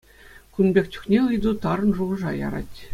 [0.55, 2.77] Кун пек чухне ыйту тарӑн шухӑша ярать.